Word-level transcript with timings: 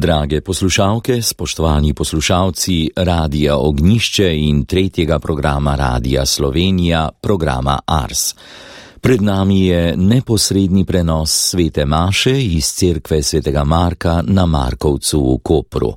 Drage 0.00 0.40
poslušalke, 0.40 1.22
spoštovani 1.22 1.94
poslušalci 1.94 2.90
Radija 2.96 3.56
Ognišče 3.58 4.36
in 4.36 4.64
tretjega 4.64 5.18
programa 5.18 5.74
Radija 5.76 6.26
Slovenija, 6.26 7.08
programa 7.20 7.78
Ars. 7.86 8.34
Pred 9.00 9.22
nami 9.22 9.66
je 9.66 9.96
neposredni 9.96 10.84
prenos 10.84 11.30
svete 11.30 11.84
Maše 11.84 12.42
iz 12.42 12.72
cerkve 12.72 13.22
svetega 13.22 13.64
Marka 13.64 14.22
na 14.26 14.46
Markovcu 14.46 15.20
v 15.20 15.38
Kopru. 15.42 15.92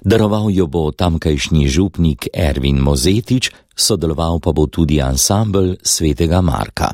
Daroval 0.00 0.50
jo 0.50 0.66
bo 0.66 0.90
tamkajšnji 0.90 1.68
župnik 1.68 2.28
Ervin 2.32 2.80
Mozetič, 2.80 3.50
sodeloval 3.76 4.40
pa 4.40 4.52
bo 4.52 4.66
tudi 4.66 5.02
ansambl 5.02 5.74
svetega 5.82 6.40
Marka. 6.40 6.88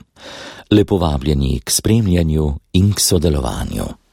Lepo 0.71 0.99
vabljeni 0.99 1.61
k 1.65 1.71
spremljanju 1.71 2.55
in 2.73 2.93
k 2.93 3.01
sodelovanju. 3.01 4.08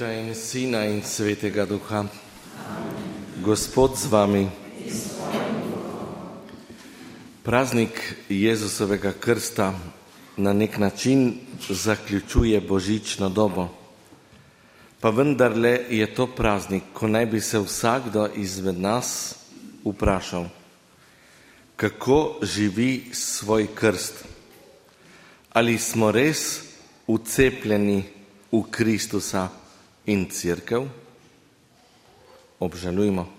Očeta 0.00 0.12
in 0.16 0.34
Sina 0.34 0.84
in 0.84 1.02
Svetega 1.04 1.66
Duha. 1.66 2.06
Gospod 3.44 3.98
z 4.00 4.08
vami. 4.08 4.48
Praznik 7.44 8.16
Jezusovega 8.28 9.12
krsta 9.12 9.76
na 10.36 10.52
nek 10.52 10.78
način 10.78 11.40
zaključuje 11.68 12.60
božično 12.60 13.28
dobo. 13.28 13.68
Pa 15.00 15.10
vendarle 15.10 15.84
je 15.90 16.14
to 16.14 16.26
praznik, 16.26 16.82
ko 16.92 17.08
naj 17.08 17.26
bi 17.26 17.40
se 17.40 17.60
vsakdo 17.60 18.28
izmed 18.36 18.80
nas 18.80 19.34
vprašal, 19.84 20.48
kako 21.76 22.40
živi 22.42 23.10
svoj 23.12 23.68
krst. 23.74 24.24
Ali 25.52 25.78
smo 25.78 26.08
res 26.12 26.62
ucepljeni 27.06 28.04
v 28.52 28.64
Kristusa? 28.70 29.59
In 30.10 30.26
crkv, 30.26 30.90
obžalujmo. 32.58 33.38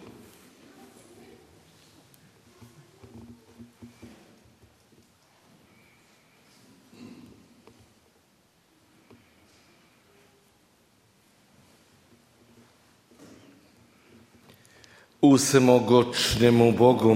Vsemogočnemu 15.22 16.72
Bogu 16.76 17.14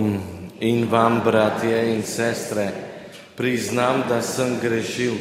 in 0.59 0.85
vam, 0.88 1.19
bratje 1.24 1.95
in 1.95 2.03
sestre, 2.03 2.71
priznam, 3.35 4.03
da 4.07 4.21
sem 4.21 4.56
grešil 4.59 5.15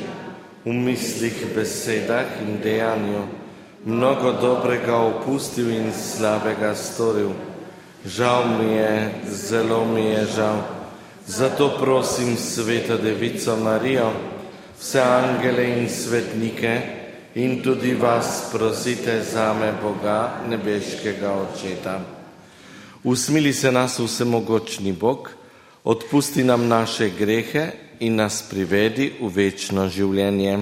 v 0.64 0.74
mislih, 0.74 1.34
besedah 1.54 2.38
in 2.42 2.60
dejanju 2.62 3.43
mnogo 3.84 4.32
dobrega 4.32 4.96
opustil 4.96 5.70
in 5.70 5.92
slabega 5.92 6.74
storil. 6.74 7.32
Žal 8.06 8.58
mi 8.58 8.72
je, 8.76 9.12
zelo 9.28 9.84
mi 9.84 10.04
je 10.04 10.26
žal. 10.36 10.58
Zato 11.26 11.76
prosim 11.80 12.36
Sveto 12.36 12.96
Devico 12.96 13.56
Marijo, 13.56 14.12
vse 14.80 15.00
angele 15.00 15.80
in 15.80 15.88
svetnike 15.88 16.80
in 17.34 17.62
tudi 17.62 17.94
vas 17.94 18.48
prosite 18.52 19.22
za 19.32 19.54
me 19.54 19.72
Boga, 19.82 20.44
nebeškega 20.48 21.32
Očeta. 21.32 22.00
Usmili 23.04 23.52
se 23.52 23.72
nas 23.72 23.98
vsemogočni 23.98 24.92
Bog, 24.92 25.30
odpusti 25.84 26.44
nam 26.44 26.68
naše 26.68 27.10
grehe 27.10 27.70
in 28.00 28.16
nas 28.16 28.44
privedi 28.50 29.12
v 29.20 29.28
večno 29.28 29.88
življenje. 29.88 30.58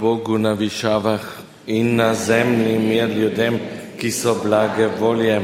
Bogu 0.00 0.38
na 0.38 0.52
višavah 0.52 1.20
in 1.66 1.96
na 1.96 2.14
zemlji 2.14 2.78
mir 2.78 3.08
ljudem, 3.08 3.58
ki 4.00 4.10
so 4.10 4.34
blage 4.44 4.88
volje. 5.00 5.40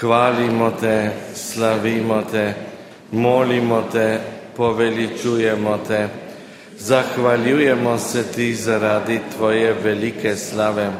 Hvalimo 0.00 0.70
te, 0.80 1.10
slavimo 1.34 2.22
te, 2.30 2.54
molimo 3.12 3.82
te, 3.92 4.20
poveličujemo 4.56 5.78
te. 5.88 6.08
Zahvaljujemo 6.78 7.98
se 7.98 8.22
ti 8.32 8.54
zaradi 8.54 9.20
tvoje 9.36 9.74
velike 9.84 10.36
slave. 10.36 10.90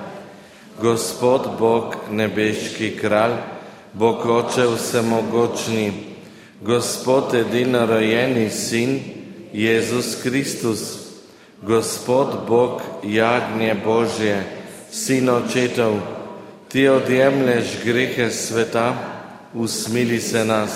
Gospod 0.81 1.49
Bog, 1.59 1.97
nebeški 2.11 2.91
kralj, 3.01 3.37
Bog 3.93 4.27
oče 4.27 4.67
vsemogočni, 4.77 5.93
Gospod 6.63 7.35
edino 7.35 7.87
rojeni 7.87 8.51
sin, 8.51 9.01
Jezus 9.53 10.17
Kristus, 10.23 11.02
Gospod 11.63 12.29
Bog, 12.49 12.83
jagnje 13.05 13.75
Božje, 13.85 14.45
sin 14.91 15.29
očetov, 15.29 15.95
ti 16.69 16.89
odjemlješ 16.89 17.67
grehe 17.85 18.31
sveta, 18.31 18.95
usmili 19.55 20.21
se 20.21 20.45
nas. 20.45 20.71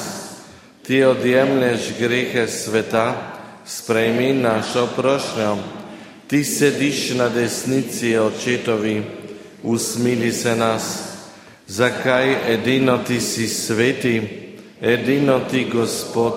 Ti 0.86 1.04
odjemlješ 1.04 1.80
grehe 1.98 2.48
sveta, 2.48 3.32
sprejmi 3.66 4.32
našo 4.32 4.88
prošnjo. 4.96 5.56
Ti 6.26 6.44
sediš 6.44 7.14
na 7.14 7.28
desnici 7.28 8.18
očetovi, 8.18 9.02
usmili 9.62 10.32
se 10.32 10.56
nas. 10.56 11.02
Zakaj 11.66 12.52
edino 12.52 12.98
ti 12.98 13.20
si 13.20 13.48
sveti, 13.48 14.22
edino 14.80 15.40
ti 15.50 15.66
Gospod, 15.72 16.32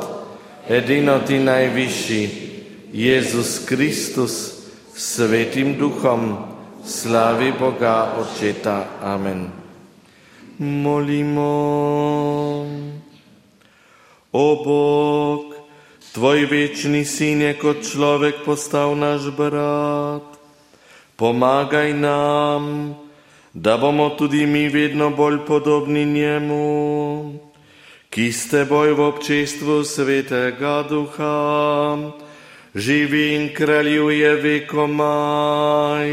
edino 0.70 1.20
ti 1.20 1.40
najvišji, 1.40 2.49
Jezus 2.94 3.66
Kristus, 3.66 4.66
svetim 4.96 5.78
duhom, 5.78 6.38
slavi 6.86 7.54
Boga 7.60 8.18
Očeta. 8.18 8.88
Amen. 9.02 9.52
Molimo. 10.58 11.54
O 14.32 14.64
Bog, 14.64 15.60
Tvoj 16.14 16.46
večni 16.46 17.06
sin 17.06 17.42
je 17.42 17.54
kot 17.54 17.86
človek 17.86 18.42
postal 18.46 18.98
naš 18.98 19.30
brat. 19.38 20.26
Pomagaj 21.16 21.94
nam, 21.94 22.96
da 23.54 23.78
bomo 23.78 24.10
tudi 24.18 24.46
mi 24.46 24.70
vedno 24.70 25.10
bolj 25.10 25.38
podobni 25.48 26.06
njemu, 26.06 27.40
ki 28.10 28.32
ste 28.34 28.66
boj 28.66 28.94
v 28.98 29.02
občestvu 29.06 29.84
svetega 29.86 30.82
duha 30.90 31.38
živi 32.76 33.36
in 33.36 33.54
kraljuje 33.54 34.36
vekomaj. 34.36 36.12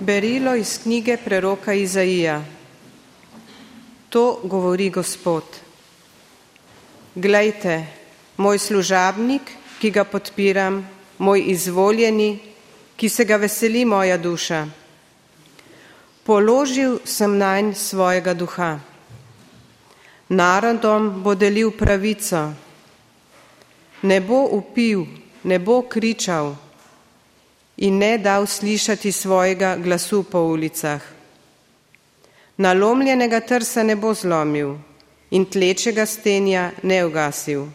Berilo 0.00 0.54
iz 0.54 0.78
knjige 0.82 1.16
preroka 1.16 1.74
Izaija. 1.74 2.44
To 4.08 4.40
govori 4.42 4.90
Gospod. 4.90 5.44
Glejte, 7.14 7.86
moj 8.36 8.58
služabnik, 8.58 9.42
ki 9.80 9.90
ga 9.90 10.04
podpiram, 10.04 10.88
moj 11.18 11.42
izvoljeni, 11.46 12.38
ki 12.96 13.08
se 13.08 13.24
ga 13.24 13.36
veseli 13.36 13.84
moja 13.84 14.16
duša. 14.16 14.66
Položil 16.26 16.98
sem 17.06 17.38
nanj 17.38 17.76
svojega 17.78 18.34
duha. 18.34 18.80
Narodom 20.26 21.22
bo 21.22 21.38
delil 21.38 21.70
pravico, 21.70 22.50
ne 24.02 24.18
bo 24.18 24.40
upil, 24.58 25.06
ne 25.46 25.58
bo 25.62 25.86
kričal 25.86 26.50
in 27.78 28.02
ne 28.02 28.18
dal 28.18 28.50
slišati 28.50 29.12
svojega 29.12 29.76
glasu 29.78 30.24
po 30.26 30.42
ulicah. 30.50 30.98
Nalomljenega 32.58 33.40
trsa 33.46 33.86
ne 33.86 33.94
bo 33.94 34.10
zlomil 34.10 34.74
in 35.30 35.46
tlečega 35.46 36.10
stenja 36.10 36.72
ne 36.82 37.04
ugasil. 37.06 37.70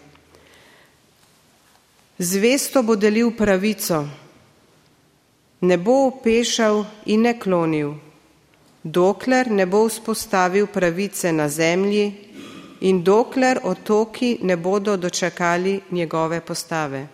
Zvesto 2.20 2.84
bo 2.84 3.00
delil 3.00 3.32
pravico, 3.32 4.04
ne 5.62 5.78
bo 5.78 6.12
upešal 6.12 6.84
in 7.06 7.22
ne 7.24 7.40
klonil 7.40 8.11
dokler 8.84 9.52
ne 9.52 9.66
bo 9.66 9.88
vzpostavil 9.88 10.68
pravice 10.68 11.32
na 11.32 11.50
zemlji 11.50 12.14
in 12.82 13.04
dokler 13.04 13.60
otoki 13.64 14.38
ne 14.42 14.58
bodo 14.58 14.98
dočakali 14.98 15.82
njegove 15.92 16.42
postave. 16.42 17.08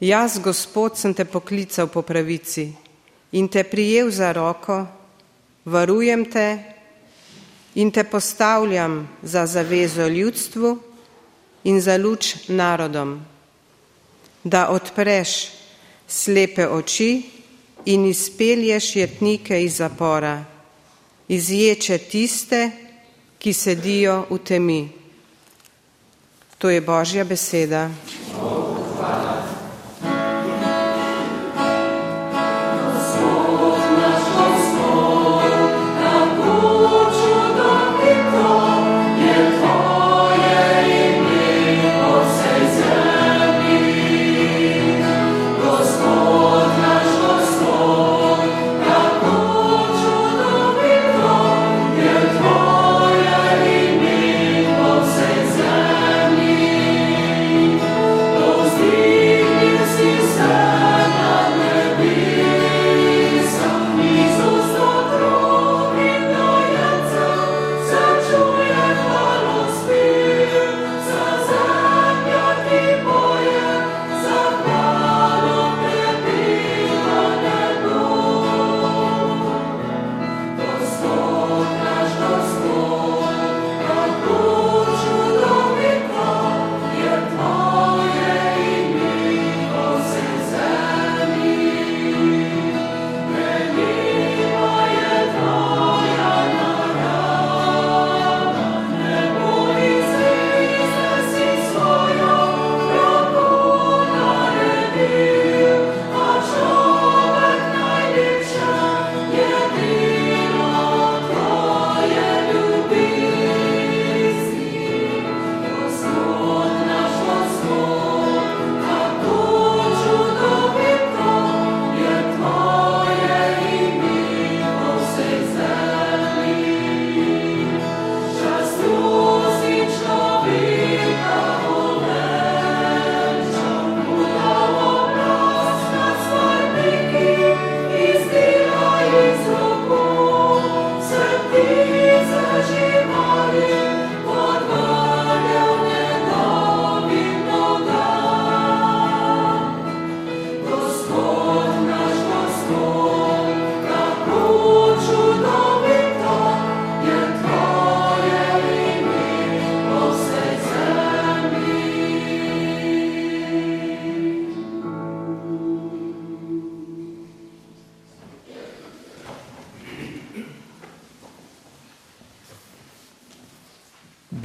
Jaz, 0.00 0.38
Gospod, 0.38 0.96
sem 0.98 1.14
te 1.14 1.24
poklical 1.24 1.86
po 1.86 2.02
pravici 2.02 2.72
in 3.32 3.48
te 3.48 3.64
prijel 3.64 4.10
za 4.10 4.32
roko, 4.32 4.86
varujem 5.64 6.24
te 6.24 6.58
in 7.74 7.90
te 7.90 8.04
postavljam 8.04 9.08
za 9.22 9.46
zavezo 9.46 10.08
ljudstvu 10.08 10.78
in 11.64 11.80
za 11.80 11.96
luč 11.96 12.48
narodom, 12.48 13.20
da 14.44 14.68
odpreš 14.68 15.48
slepe 16.08 16.66
oči 16.68 17.39
in 17.84 18.06
izpelješ 18.06 18.96
jetnike 18.96 19.62
iz 19.62 19.76
zapora, 19.76 20.44
izječe 21.28 21.98
tiste, 21.98 22.70
ki 23.38 23.52
sedijo 23.52 24.26
v 24.30 24.38
temi. 24.38 24.88
To 26.58 26.70
je 26.70 26.80
Božja 26.80 27.24
beseda. 27.24 27.90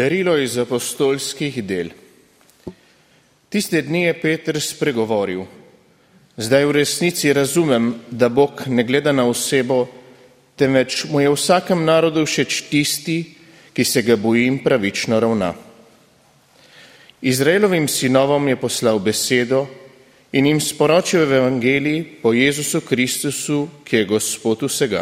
Berilo 0.06 0.36
iz 0.38 0.54
apostolskih 0.62 1.56
del. 1.66 1.88
Tiste 3.50 3.80
dni 3.82 4.04
je 4.04 4.12
Petr 4.14 4.60
spregovoril. 4.62 5.40
Zdaj 6.38 6.66
v 6.70 6.76
resnici 6.78 7.32
razumem, 7.34 7.88
da 8.12 8.30
Bog 8.30 8.62
ne 8.70 8.84
gleda 8.86 9.10
na 9.10 9.26
osebo, 9.26 9.88
temveč 10.62 11.08
mu 11.10 11.24
je 11.24 11.32
v 11.32 11.34
vsakem 11.34 11.82
narodu 11.88 12.22
všeč 12.22 12.60
tisti, 12.70 13.16
ki 13.74 13.86
se 13.86 14.04
ga 14.06 14.14
boji 14.14 14.46
in 14.46 14.60
pravično 14.62 15.18
ravna. 15.18 15.56
Izraelovim 17.26 17.88
sinovom 17.90 18.46
je 18.54 18.60
poslal 18.62 19.02
besedo 19.02 19.64
in 20.38 20.46
jim 20.46 20.62
sporočil 20.62 21.26
v 21.26 21.42
evangeliji 21.42 22.06
po 22.22 22.36
Jezusu 22.38 22.86
Kristusu, 22.86 23.82
ki 23.82 24.04
je 24.04 24.12
Gospod 24.14 24.70
vsega. 24.70 25.02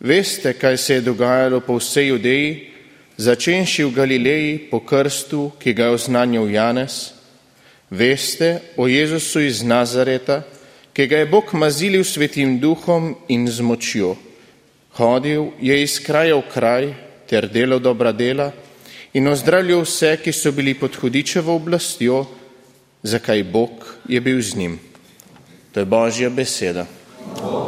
Veste, 0.00 0.56
kaj 0.56 0.80
se 0.80 0.94
je 0.94 1.06
dogajalo 1.12 1.60
po 1.60 1.76
vsej 1.76 2.08
Judeji, 2.08 2.77
začenši 3.18 3.84
v 3.84 3.90
Galileji 3.90 4.52
po 4.70 4.80
krstu, 4.80 5.50
ki 5.58 5.74
ga 5.74 5.90
je 5.90 5.96
oznanjal 5.98 6.46
Janez, 6.50 7.12
veste 7.90 8.62
o 8.78 8.86
Jezusu 8.86 9.42
iz 9.42 9.62
Nazareta, 9.66 10.46
ki 10.94 11.06
ga 11.06 11.22
je 11.22 11.26
Bog 11.26 11.50
mazilil 11.52 12.06
svetim 12.06 12.58
duhom 12.62 13.18
in 13.28 13.50
z 13.50 13.60
močjo. 13.60 14.14
Hodil 14.94 15.50
je 15.60 15.74
iz 15.82 15.98
kraja 15.98 16.38
v 16.38 16.46
kraj 16.46 16.84
ter 17.26 17.50
delal 17.50 17.82
dobra 17.82 18.12
dela 18.12 18.52
in 19.14 19.28
ozdravljal 19.28 19.82
vse, 19.82 20.16
ki 20.22 20.32
so 20.32 20.52
bili 20.54 20.74
pod 20.74 20.94
hudičevo 20.94 21.54
oblastjo, 21.54 22.26
zakaj 23.02 23.42
Bog 23.42 23.98
je 24.08 24.20
bil 24.20 24.42
z 24.42 24.54
njim. 24.56 24.78
To 25.74 25.80
je 25.80 25.86
Božja 25.86 26.30
beseda. 26.30 26.86
Bogu 27.38 27.67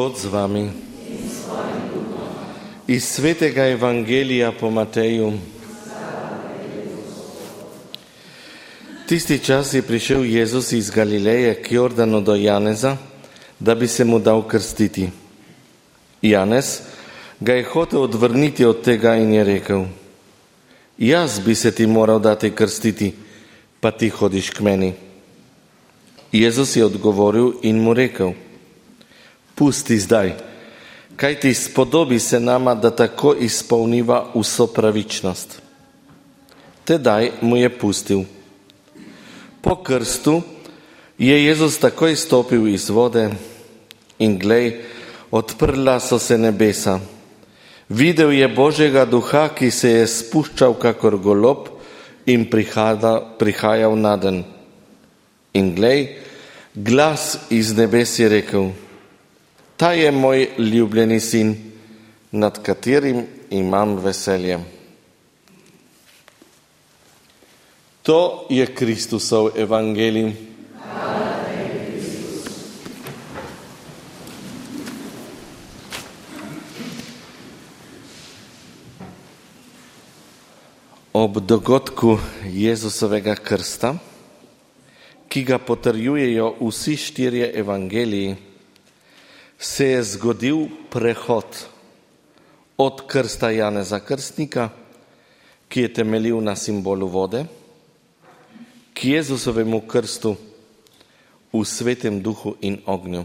Gospod 0.00 0.20
z 0.20 0.32
vami. 0.32 0.70
Iz 2.88 3.04
svetega 3.04 3.66
evangelija 3.68 4.52
po 4.52 4.70
Mateju. 4.70 5.32
Tisti 9.06 9.38
čas 9.38 9.74
je 9.74 9.82
prišel 9.82 10.24
Jezus 10.24 10.72
iz 10.72 10.90
Galileje 10.90 11.54
k 11.62 11.72
Jordanu 11.72 12.20
do 12.20 12.34
Janeza, 12.34 12.96
da 13.58 13.74
bi 13.74 13.88
se 13.88 14.04
mu 14.04 14.18
dal 14.18 14.48
krstiti. 14.48 15.10
Janez 16.22 16.80
ga 17.40 17.52
je 17.52 17.68
hotel 17.68 18.02
odvrniti 18.02 18.64
od 18.64 18.80
tega 18.82 19.16
in 19.16 19.34
je 19.34 19.44
rekel, 19.44 19.84
jaz 20.98 21.40
bi 21.44 21.54
se 21.54 21.74
ti 21.74 21.86
moral 21.86 22.20
dati 22.20 22.50
krstiti, 22.50 23.12
pa 23.80 23.90
ti 23.90 24.08
hodiš 24.08 24.50
k 24.50 24.60
meni. 24.60 24.94
Jezus 26.32 26.76
je 26.76 26.84
odgovoril 26.84 27.52
in 27.62 27.82
mu 27.84 27.94
rekel, 27.94 28.32
pusti 29.60 29.98
zdaj, 30.00 30.32
kaj 31.16 31.34
ti 31.40 31.52
spodobi 31.54 32.16
se 32.18 32.40
nama, 32.40 32.72
da 32.74 32.88
tako 32.90 33.34
izpolniva 33.36 34.22
vso 34.32 34.66
pravičnost. 34.66 35.60
Tedaj 36.84 37.30
mu 37.44 37.56
je 37.60 37.68
pustil. 37.68 38.24
Po 39.60 39.76
krstu 39.84 40.40
je 41.18 41.44
Jezus 41.44 41.76
takoj 41.78 42.16
stopil 42.16 42.68
iz 42.72 42.88
vode 42.88 43.28
in 44.18 44.38
glej, 44.40 44.80
odprla 45.30 46.00
so 46.00 46.18
se 46.18 46.38
nebesa. 46.38 46.98
Videl 47.88 48.32
je 48.32 48.48
Božjega 48.48 49.04
duha, 49.04 49.50
ki 49.52 49.68
se 49.70 49.90
je 49.90 50.06
spuščal 50.08 50.78
kakor 50.80 51.20
golob 51.20 51.68
in 52.24 52.48
prihajal 52.48 53.96
na 53.98 54.16
den. 54.16 54.44
In 55.52 55.74
glej, 55.76 56.16
glas 56.74 57.36
iz 57.50 57.76
nebes 57.76 58.18
je 58.18 58.28
rekel, 58.28 58.72
Ta 59.80 59.92
je 59.92 60.10
moj 60.12 60.48
ljubljeni 60.58 61.20
sin, 61.20 61.54
nad 62.30 62.62
katerim 62.62 63.26
imam 63.50 63.96
veselje. 63.96 64.58
To 68.02 68.46
je 68.50 68.66
Kristusov 68.74 69.48
evangelij. 69.56 70.32
Ob 81.12 81.40
dogodku 81.40 82.18
Jezusovega 82.44 83.34
krsta, 83.34 83.94
ki 85.28 85.44
ga 85.44 85.58
potrjujejo 85.58 86.52
vsi 86.60 86.96
štirje 86.96 87.52
evangeliji, 87.64 88.36
se 89.60 89.86
je 89.86 90.02
zgodil 90.02 90.68
prehod 90.90 91.44
od 92.76 93.06
krsta 93.06 93.50
Janeza 93.50 94.00
Krstnika, 94.00 94.70
ki 95.68 95.80
je 95.80 95.92
temeljil 95.92 96.40
na 96.40 96.56
simbolu 96.56 97.08
vode, 97.08 97.44
k 98.94 99.04
Jezusovemu 99.04 99.80
krstu 99.80 100.36
v 101.52 101.60
svetem 101.64 102.22
duhu 102.22 102.56
in 102.60 102.80
ognju. 102.86 103.24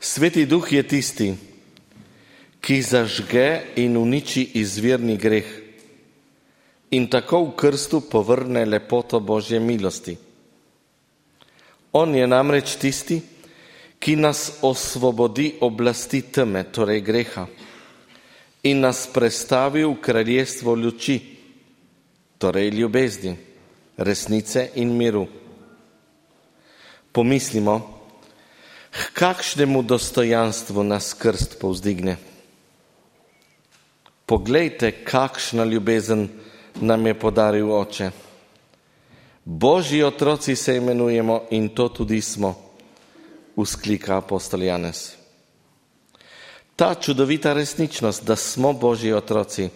Sveti 0.00 0.44
duh 0.46 0.72
je 0.72 0.82
tisti, 0.82 1.34
ki 2.60 2.82
zažge 2.82 3.72
in 3.80 3.96
uniči 3.96 4.42
izvirni 4.60 5.16
greh 5.16 5.48
in 6.90 7.08
tako 7.08 7.40
v 7.44 7.56
krstu 7.56 8.00
povrne 8.00 8.64
lepoto 8.64 9.20
Božje 9.20 9.60
milosti. 9.60 10.16
On 11.92 12.14
je 12.14 12.26
namreč 12.26 12.76
tisti, 12.76 13.20
ki 13.20 13.35
nas 14.16 14.52
osvobodi 14.62 15.54
oblasti 15.60 16.22
teme, 16.22 16.64
torej 16.64 17.00
greha, 17.00 17.46
in 18.62 18.80
nas 18.80 19.06
prestavi 19.06 19.84
v 19.84 19.96
kraljestvo 20.00 20.74
luči, 20.74 21.18
torej 22.38 22.70
ljubezni, 22.70 23.36
resnice 23.96 24.70
in 24.74 24.96
miru. 24.96 25.26
Pomislimo, 27.12 28.02
k 28.90 29.12
kakšnemu 29.12 29.82
dostojanstvu 29.82 30.84
nas 30.84 31.14
krst 31.14 31.58
povzdigne. 31.60 32.16
Poglejte, 34.26 34.90
kakšna 35.04 35.64
ljubezen 35.64 36.28
nam 36.80 37.06
je 37.06 37.14
podaril 37.14 37.72
oče. 37.72 38.10
Božji 39.44 40.02
otroci 40.02 40.56
se 40.56 40.76
imenujemo 40.76 41.42
in 41.50 41.68
to 41.68 41.88
tudi 41.88 42.20
smo 42.20 42.65
vzklika 43.64 44.18
apostol 44.18 44.62
Janez. 44.62 45.16
Ta 46.76 46.94
čudovita 46.94 47.52
resničnost, 47.52 48.24
da 48.24 48.36
smo 48.36 48.72
Božji 48.72 49.12
otroci, 49.12 49.68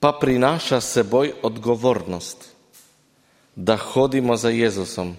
pa 0.00 0.12
prinaša 0.12 0.80
seboj 0.80 1.32
odgovornost, 1.42 2.48
da 3.56 3.76
hodimo 3.76 4.36
za 4.36 4.48
Jezusom 4.48 5.16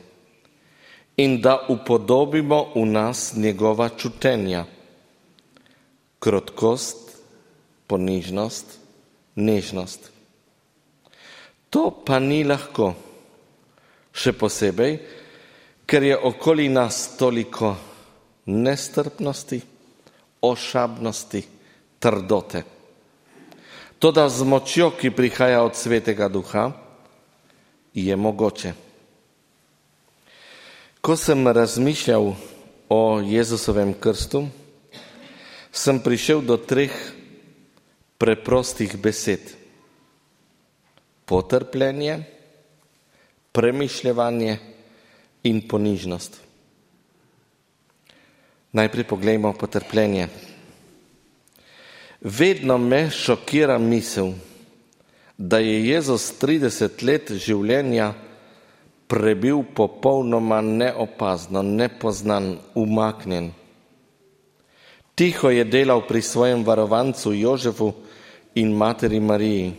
in 1.17 1.41
da 1.41 1.65
upodobimo 1.70 2.74
v 2.75 2.86
nas 2.86 3.34
njegova 3.36 3.89
čutenja, 3.89 4.65
krotkost, 6.20 6.98
ponižnost, 7.88 8.65
nežnost. 9.36 10.10
To 11.70 11.91
pa 12.05 12.20
ni 12.20 12.43
lahko, 12.43 12.93
še 14.13 14.34
posebej, 14.34 14.98
ker 15.86 16.04
je 16.04 16.18
okoli 16.18 16.70
nas 16.70 17.18
toliko 17.18 17.75
nestrpnosti, 18.46 19.62
ošabnosti, 20.42 21.44
trdote. 22.00 22.63
Toda 24.00 24.30
z 24.30 24.44
močjo, 24.44 24.92
ki 25.00 25.12
prihaja 25.16 25.63
od 25.63 25.75
svetega 25.75 26.28
duha, 26.28 26.72
je 27.94 28.16
mogoče. 28.16 28.74
Ko 31.02 31.16
sem 31.16 31.48
razmišljal 31.48 32.34
o 32.89 33.19
Jezusovem 33.19 33.93
krstu, 33.93 34.48
sem 35.72 36.00
prišel 36.00 36.43
do 36.43 36.58
treh 36.58 36.91
preprostih 38.17 38.96
besed. 39.00 39.56
Potrpljenje, 41.26 42.24
premišljevanje 43.52 44.73
in 45.43 45.62
ponižnost. 45.67 46.41
Najprej 48.71 49.03
poglejmo 49.03 49.53
potrpljenje. 49.53 50.27
Vedno 52.21 52.77
me 52.77 53.10
šokira 53.12 53.77
misel, 53.77 54.32
da 55.38 55.60
je 55.60 55.88
Jezus 55.88 56.34
30 56.41 57.03
let 57.03 57.32
življenja 57.32 58.13
prebil 59.08 59.63
popolnoma 59.75 60.62
neopazno, 60.62 61.62
nepoznan, 61.62 62.58
umaknjen. 62.75 63.51
Tiho 65.15 65.49
je 65.49 65.63
delal 65.63 66.08
pri 66.08 66.21
svojem 66.21 66.63
varovancu 66.65 67.34
Jožefu 67.34 67.91
in 68.56 68.73
materi 68.73 69.19
Mariji. 69.19 69.73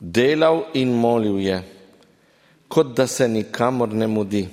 Delal 0.00 0.64
in 0.74 0.96
molil 0.96 1.38
je 1.38 1.60
kot 2.70 2.96
da 2.96 3.06
se 3.06 3.28
nikamor 3.28 3.88
ne 3.88 4.06
mudi. 4.06 4.48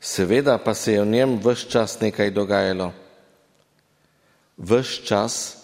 Seveda 0.00 0.58
pa 0.58 0.74
se 0.74 0.92
je 0.92 1.02
v 1.02 1.06
njem 1.06 1.34
vse 1.44 1.68
čas 1.70 2.00
nekaj 2.00 2.30
dogajalo. 2.30 2.92
Vse 4.56 5.04
čas 5.04 5.56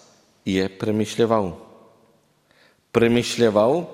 je 0.45 0.69
premišljeval. 0.79 1.53
Premišljeval, 2.93 3.85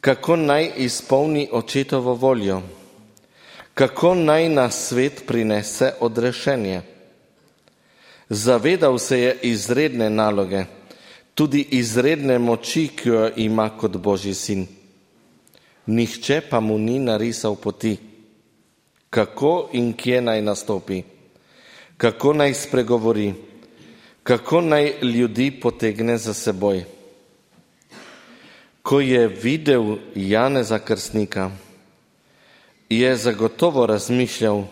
kako 0.00 0.36
naj 0.36 0.70
izpolni 0.76 1.48
očetovo 1.52 2.14
voljo, 2.14 2.62
kako 3.74 4.14
naj 4.14 4.48
na 4.48 4.70
svet 4.70 5.22
prinese 5.26 5.92
odrešenje. 6.00 6.82
Zavedal 8.28 8.98
se 8.98 9.20
je 9.20 9.38
izredne 9.42 10.10
naloge, 10.10 10.64
tudi 11.34 11.66
izredne 11.70 12.38
moči, 12.38 12.88
ki 12.96 13.08
jo 13.08 13.30
ima 13.36 13.70
kot 13.76 13.96
Božji 13.96 14.34
sin 14.34 14.77
nihče 15.88 16.40
pa 16.50 16.60
mu 16.60 16.78
ni 16.78 16.98
narisal 16.98 17.56
poti, 17.56 17.96
kako 19.10 19.68
in 19.72 19.92
kje 19.96 20.20
naj 20.20 20.42
nastopi, 20.42 21.02
kako 21.96 22.32
naj 22.32 22.54
spregovori, 22.54 23.32
kako 24.22 24.60
naj 24.60 24.92
ljudi 25.02 25.50
potegne 25.50 26.18
za 26.18 26.34
seboj. 26.34 26.84
Ko 28.82 29.00
je 29.00 29.28
videl 29.28 29.96
Janeza 30.14 30.78
Krstnika, 30.78 31.50
je 32.88 33.16
zagotovo 33.16 33.86
razmišljal, 33.86 34.62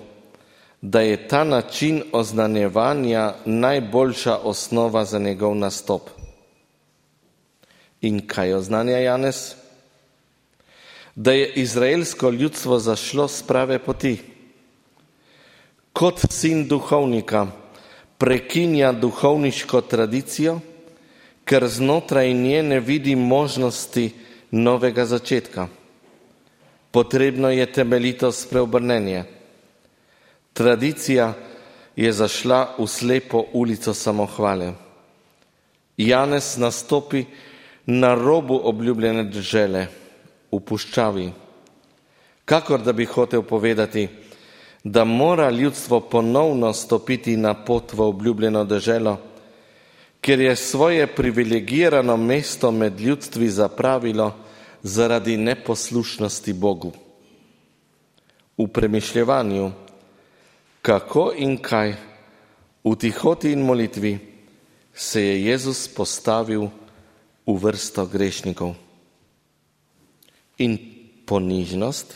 da 0.80 1.00
je 1.00 1.28
ta 1.28 1.44
način 1.44 2.02
oznanjevanja 2.12 3.34
najboljša 3.44 4.36
osnova 4.36 5.04
za 5.04 5.18
njegov 5.18 5.54
nastop. 5.56 6.02
In 8.00 8.26
kaj 8.26 8.54
oznanja 8.54 8.98
Janez? 8.98 9.65
Da 11.16 11.32
je 11.32 11.52
izraelsko 11.52 12.30
ljudstvo 12.30 12.78
zašlo 12.78 13.28
z 13.28 13.42
prave 13.42 13.78
poti. 13.78 14.18
Kot 15.92 16.20
sin 16.30 16.68
duhovnika 16.68 17.46
prekinja 18.18 18.92
duhovniško 18.92 19.80
tradicijo, 19.80 20.60
ker 21.44 21.68
znotraj 21.68 22.32
nje 22.32 22.62
ne 22.62 22.80
vidi 22.80 23.16
možnosti 23.16 24.10
novega 24.50 25.04
začetka. 25.06 25.68
Potrebno 26.90 27.50
je 27.50 27.72
temeljito 27.72 28.32
spreobrnenje. 28.32 29.24
Tradicija 30.52 31.34
je 31.96 32.12
zašla 32.12 32.74
v 32.78 32.86
slepo 32.86 33.44
ulico 33.52 33.94
samohvale. 33.94 34.72
Janez 35.96 36.56
nastopi 36.58 37.24
na 37.86 38.14
robu 38.14 38.60
obljubljene 38.64 39.24
države 39.24 39.88
v 40.52 40.60
puščavi. 40.60 41.26
Kakor 42.44 42.82
da 42.82 42.92
bi 42.92 43.04
hotel 43.04 43.42
povedati, 43.42 44.08
da 44.84 45.04
mora 45.04 45.50
ljudstvo 45.50 46.00
ponovno 46.00 46.72
stopiti 46.72 47.36
na 47.36 47.54
pot 47.64 47.92
v 47.92 48.00
obljubljeno 48.00 48.64
deželo, 48.64 49.16
ker 50.20 50.40
je 50.40 50.56
svoje 50.56 51.06
privilegirano 51.06 52.16
mesto 52.16 52.70
med 52.70 53.00
ljudstvi 53.00 53.48
zapravilo 53.48 54.34
zaradi 54.82 55.36
neposlušnosti 55.36 56.52
Bogu. 56.52 56.92
V 58.58 58.68
premišljevanju, 58.68 59.70
kako 60.82 61.32
in 61.36 61.58
kaj, 61.58 61.96
v 62.84 62.94
tihoti 62.94 63.52
in 63.52 63.66
molitvi 63.66 64.18
se 64.94 65.22
je 65.22 65.44
Jezus 65.44 65.88
postavil 65.88 66.70
v 67.46 67.58
vrsto 67.58 68.06
grešnikov. 68.06 68.85
In 70.58 70.78
ponižnost 71.26 72.14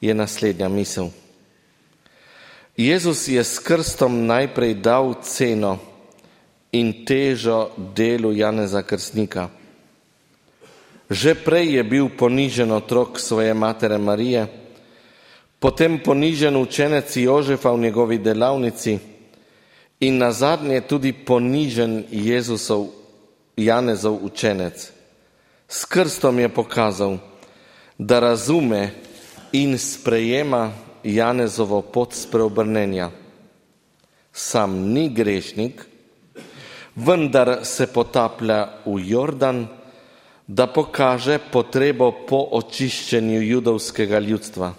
je 0.00 0.14
naslednja 0.14 0.68
misel. 0.68 1.10
Jezus 2.76 3.28
je 3.28 3.44
s 3.44 3.58
krstom 3.58 4.26
najprej 4.26 4.74
dal 4.74 5.14
ceno 5.22 5.78
in 6.72 7.04
težo 7.04 7.70
delu 7.76 8.32
Janeza 8.32 8.82
Krstnika. 8.82 9.50
Že 11.10 11.34
prej 11.34 11.76
je 11.76 11.82
bil 11.84 12.08
ponižen 12.08 12.72
otrok 12.72 13.20
svoje 13.20 13.52
matere 13.54 13.98
Marije, 13.98 14.48
potem 15.60 16.00
ponižen 16.00 16.56
učenec 16.56 17.16
Jožefa 17.16 17.70
v 17.70 17.80
njegovi 17.80 18.18
delavnici 18.18 18.98
in 20.00 20.18
na 20.18 20.32
zadnje 20.32 20.80
tudi 20.80 21.12
ponižen 21.12 22.08
Jezusov, 22.10 22.88
Janezov 23.56 24.24
učenec. 24.24 24.90
S 25.68 25.84
krstom 25.84 26.40
je 26.40 26.48
pokazal, 26.48 27.20
da 27.98 28.18
razume 28.18 28.90
in 29.52 29.78
sprejema 29.78 30.72
Janezovo 31.04 31.82
pot 31.82 32.14
spreobrnenja. 32.14 33.10
Sam 34.32 34.92
ni 34.92 35.08
grešnik, 35.08 35.84
vendar 36.94 37.60
se 37.64 37.86
potaplja 37.86 38.68
v 38.86 38.96
Jordan, 39.08 39.66
da 40.46 40.66
pokaže 40.66 41.38
potrebo 41.38 42.12
po 42.28 42.48
očiščenju 42.52 43.42
judovskega 43.42 44.18
ljudstva. 44.18 44.72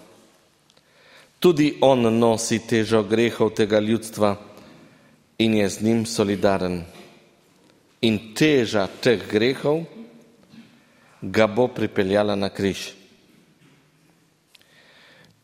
Tudi 1.39 1.78
on 1.82 2.08
nosi 2.19 2.60
težo 2.67 3.04
grehov 3.04 3.54
tega 3.58 3.80
ljudstva 3.80 4.36
in 5.38 5.54
je 5.60 5.69
z 5.69 5.82
njim 5.82 6.06
solidaren. 6.06 6.84
In 8.02 8.19
teža 8.36 8.88
teh 8.88 9.28
grehov 9.32 9.84
ga 11.21 11.47
bo 11.47 11.67
pripeljala 11.67 12.36
na 12.36 12.49
križ. 12.49 13.03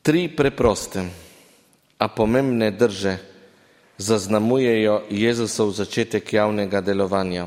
Tri 0.10 0.26
preproste, 0.26 1.06
a 2.02 2.10
pomembne 2.10 2.74
drže 2.74 3.22
zaznamujejo 4.02 5.06
Jezusov 5.14 5.70
začetek 5.70 6.34
javnega 6.34 6.82
delovanja. 6.82 7.46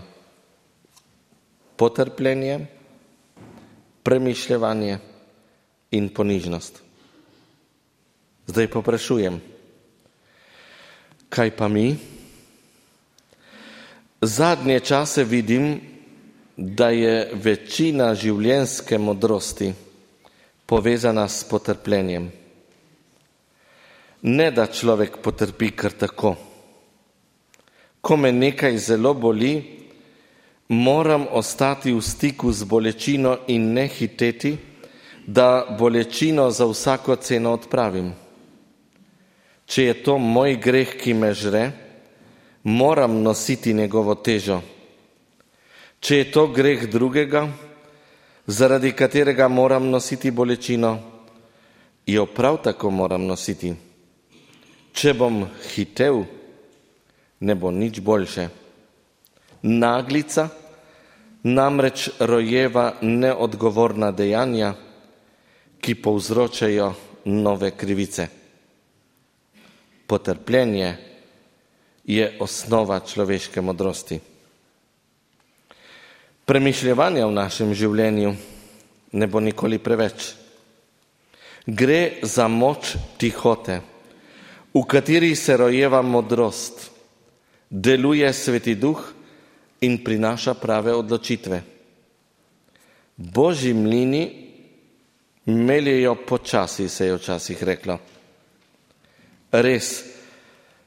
Potrpljenje, 1.75 2.61
premišljevanje 4.07 4.99
in 5.91 6.07
ponižnost. 6.15 6.79
Zdaj 8.47 8.69
poprašujem, 8.71 9.41
kaj 11.35 11.51
pa 11.59 11.67
mi? 11.67 11.97
Zadnje 14.21 14.79
čase 14.81 15.25
vidim, 15.25 15.81
da 16.55 16.95
je 16.95 17.27
večina 17.35 18.15
življenjske 18.15 19.03
modrosti 19.03 19.73
povezana 20.67 21.27
s 21.27 21.43
potrpljenjem. 21.51 22.31
Ne 24.23 24.51
da 24.51 24.67
človek 24.67 25.19
potrpi 25.23 25.71
kar 25.75 25.93
tako. 25.93 26.37
Ko 28.01 28.17
me 28.17 28.33
nekaj 28.33 28.79
zelo 28.79 29.15
boli, 29.15 29.83
moram 30.69 31.27
ostati 31.31 31.93
v 31.93 32.01
stiku 32.01 32.53
z 32.53 32.65
bolečino 32.65 33.39
in 33.47 33.73
ne 33.73 33.89
hiteti, 33.89 34.57
da 35.27 35.77
bolečino 35.79 36.51
za 36.51 36.67
vsako 36.67 37.17
ceno 37.17 37.53
odpravim. 37.53 38.13
Če 39.67 39.85
je 39.85 39.95
to 40.03 40.19
moj 40.19 40.57
greh, 40.57 40.97
ki 40.99 41.15
me 41.15 41.35
žre, 41.35 41.71
moram 42.63 43.23
nositi 43.23 43.75
njegovo 43.75 44.15
težo. 44.15 44.61
Če 46.01 46.17
je 46.17 46.31
to 46.31 46.47
greh 46.47 46.87
drugega, 46.91 47.47
zaradi 48.47 48.93
katerega 48.93 49.49
moram 49.49 49.91
nositi 49.91 50.31
bolečino, 50.31 50.99
jo 52.07 52.27
prav 52.27 52.63
tako 52.63 52.91
moram 52.91 53.27
nositi. 53.27 53.92
Če 54.93 55.15
bom 55.17 55.47
hitev, 55.73 56.23
ne 57.41 57.55
bo 57.55 57.71
nič 57.71 58.01
boljše. 58.01 58.49
Naglica 59.63 60.49
namreč 61.43 62.11
rojeva 62.21 62.99
neodgovorna 63.03 64.13
dejanja, 64.13 64.75
ki 65.83 65.95
povzročajo 65.99 66.93
nove 67.25 67.73
krivice. 67.77 68.29
Potrpljenje 70.07 70.97
je 72.05 72.37
osnova 72.41 73.01
človeške 73.01 73.61
modrosti. 73.61 74.21
Premišljevanja 76.47 77.27
v 77.27 77.35
našem 77.35 77.75
življenju 77.75 78.35
ne 79.13 79.27
bo 79.27 79.41
nikoli 79.41 79.79
preveč. 79.79 80.35
Gre 81.67 82.23
za 82.23 82.49
moč 82.51 82.97
tihote, 83.19 83.81
v 84.75 84.83
kateri 84.89 85.37
se 85.37 85.57
rojeva 85.57 86.03
modrost, 86.03 86.91
deluje 87.71 88.33
sveti 88.33 88.75
duh 88.75 89.01
in 89.81 89.99
prinaša 90.05 90.55
prave 90.55 90.95
odločitve. 90.95 91.63
Božji 93.17 93.75
mlini 93.75 94.23
meljejo 95.47 96.15
počasi, 96.27 96.89
se 96.89 97.07
je 97.07 97.17
včasih 97.17 97.63
reklo. 97.63 97.99
Res 99.53 100.05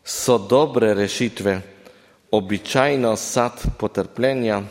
so 0.03 0.37
dobre 0.37 0.93
rešitve, 0.93 1.61
običajno 2.31 3.15
sad 3.15 3.61
potrpljenja, 3.77 4.63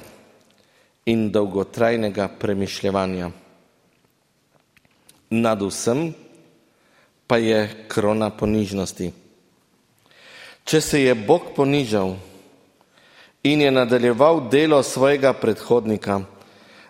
in 1.04 1.30
dolgotrajnega 1.32 2.28
premišljevanja. 2.40 3.30
Nad 5.30 5.62
vsem 5.62 6.14
pa 7.34 7.38
je 7.42 7.66
krona 7.90 8.28
ponižnosti. 8.30 9.08
Če 10.64 10.78
se 10.80 11.00
je 11.02 11.14
Bog 11.18 11.48
ponižal 11.56 12.12
in 13.42 13.64
je 13.64 13.72
nadaljeval 13.74 14.38
delo 14.52 14.78
svojega 14.86 15.32
predhodnika, 15.34 16.20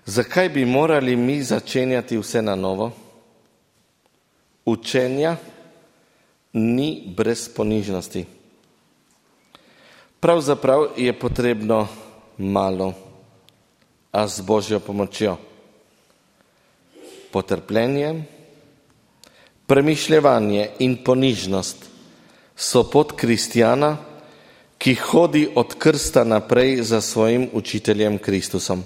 zakaj 0.05 0.51
bi 0.53 0.67
morali 0.69 1.17
mi 1.17 1.39
začenjati 1.41 2.21
vse 2.21 2.43
na 2.45 2.59
novo? 2.61 2.91
Učenja 4.69 5.37
ni 6.53 7.09
brez 7.17 7.49
ponižnosti. 7.49 8.27
Pravzaprav 10.21 10.93
je 11.01 11.17
potrebno 11.17 11.89
malo 12.37 12.93
a 14.13 14.29
z 14.29 14.45
Božjo 14.45 14.81
pomočjo. 14.81 15.39
Potrpljenje, 17.33 18.34
premišljevanje 19.67 20.69
in 20.79 20.97
ponižnost 21.05 21.77
so 22.57 22.85
pot 22.91 23.13
kristjana, 23.17 23.97
ki 24.79 24.95
hodi 24.95 25.49
od 25.55 25.75
krsta 25.79 26.25
naprej 26.25 26.83
za 26.83 27.01
svojim 27.01 27.49
učiteljem 27.53 28.19
Kristusom. 28.19 28.85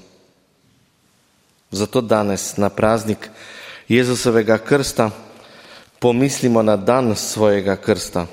Zato 1.71 2.01
danes 2.01 2.57
na 2.57 2.69
praznik 2.69 3.31
Jezusovega 3.89 4.59
krsta 4.59 5.11
pomislimo 5.99 6.63
na 6.63 6.77
dan 6.77 7.17
svojega 7.17 7.77
krsta. 7.77 8.27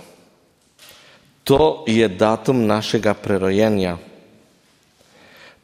To 1.44 1.84
je 1.88 2.08
datum 2.08 2.66
našega 2.66 3.14
prerojenja. 3.14 3.98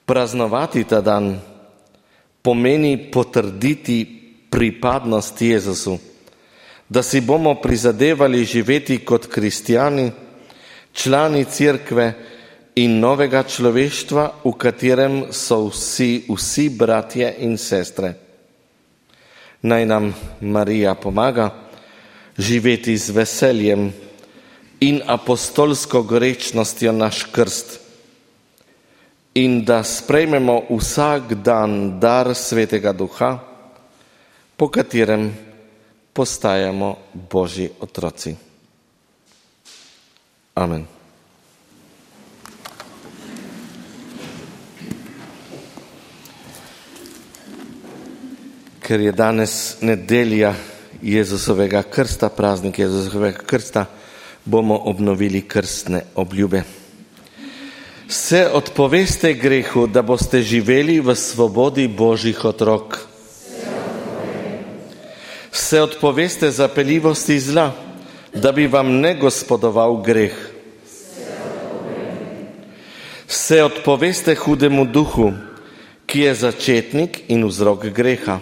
Praznovati 0.06 0.84
ta 0.84 1.02
dan 1.02 1.39
pomeni 2.41 3.12
potrditi 3.12 4.22
pripadnost 4.50 5.41
Jezusu, 5.41 6.00
da 6.91 7.04
si 7.04 7.21
bomo 7.21 7.56
prizadevali 7.56 8.45
živeti 8.45 8.97
kot 9.06 9.27
kristijani, 9.27 10.12
člani 10.93 11.45
cerkve 11.45 12.13
in 12.75 12.97
novega 12.99 13.43
človeštva, 13.47 14.23
v 14.43 14.51
katerem 14.60 15.15
so 15.32 15.69
vsi, 15.69 16.25
vsi 16.27 16.65
bratje 16.75 17.30
in 17.47 17.56
sestre. 17.58 18.13
Naj 19.63 19.86
nam 19.86 20.10
Marija 20.41 20.95
pomaga 20.95 21.54
živeti 22.38 22.97
z 22.97 23.15
veseljem 23.15 23.93
in 24.80 24.99
apostolsko 25.08 26.01
grečnostjo 26.04 26.91
naš 26.91 27.23
krst 27.32 27.80
in 29.39 29.63
da 29.63 29.80
sprejmemo 29.84 30.58
vsak 30.69 31.39
dan 31.39 31.99
dar 32.04 32.36
svetega 32.36 32.91
duha, 32.91 33.39
po 34.58 34.67
katerem 34.67 35.50
postajamo 36.13 36.97
božji 37.13 37.69
otroci. 37.80 38.36
Amen. 40.56 40.86
Ker 48.82 49.00
je 49.00 49.12
danes 49.12 49.82
nedelja 49.82 50.54
Jezusovega 51.02 51.84
krsta, 51.84 52.30
praznik 52.30 52.80
Jezusovega 52.80 53.45
krsta, 53.47 53.86
bomo 54.45 54.76
obnovili 54.76 55.47
krstne 55.47 56.04
obljube 56.15 56.63
se 58.12 58.50
odpoveste 58.54 59.34
grehu, 59.34 59.88
da 59.88 60.02
boste 60.02 60.41
živeli 60.41 61.00
v 61.00 61.15
svobodi 61.15 61.88
Božjih 61.88 62.45
otrok. 62.45 63.00
Se 65.51 65.81
odpoveste 65.81 66.51
zapeljivosti 66.51 67.39
zla, 67.39 67.71
da 68.33 68.51
bi 68.51 68.67
vam 68.67 68.99
ne 68.99 69.15
gospodoval 69.15 70.01
greh. 70.01 70.33
Se 73.27 73.63
odpoveste 73.63 74.35
hudemu 74.35 74.85
duhu, 74.85 75.31
ki 76.05 76.19
je 76.19 76.35
začetnik 76.35 77.19
in 77.27 77.47
vzrok 77.47 77.85
greha. 77.85 78.39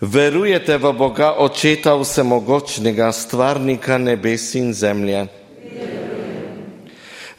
Verujete 0.00 0.76
v 0.76 0.92
Boga 0.92 1.32
Očeta 1.38 1.94
Vsemogočnega, 1.96 3.12
stvarnika 3.12 3.98
nebes 3.98 4.54
in 4.54 4.74
zemlje. 4.74 5.26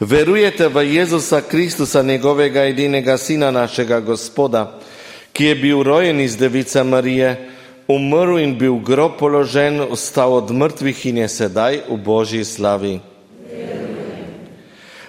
Verujete 0.00 0.68
v 0.68 0.82
Jezusa 0.98 1.40
Kristusa, 1.40 2.02
njegovega 2.02 2.64
edinega 2.66 3.16
sina, 3.16 3.50
našega 3.50 4.00
Gospoda, 4.00 4.80
ki 5.36 5.44
je 5.44 5.54
bil 5.54 5.82
rojen 5.82 6.20
iz 6.20 6.36
Device 6.36 6.82
Marije, 6.84 7.48
umrl 7.88 8.38
in 8.40 8.54
bil 8.58 8.78
grob 8.80 9.18
položen, 9.18 9.82
vstal 9.92 10.32
od 10.32 10.50
mrtvih 10.50 11.06
in 11.06 11.18
je 11.18 11.28
sedaj 11.28 11.82
v 11.90 11.98
Božji 12.00 12.44
slavi. 12.44 13.00